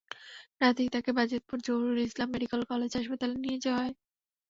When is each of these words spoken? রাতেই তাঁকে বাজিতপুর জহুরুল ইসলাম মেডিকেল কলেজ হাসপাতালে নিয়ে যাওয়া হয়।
রাতেই 0.61 0.89
তাঁকে 0.93 1.11
বাজিতপুর 1.17 1.57
জহুরুল 1.61 1.99
ইসলাম 2.01 2.29
মেডিকেল 2.33 2.61
কলেজ 2.71 2.91
হাসপাতালে 2.97 3.35
নিয়ে 3.43 3.57
যাওয়া 3.59 3.81
হয়। 3.81 3.93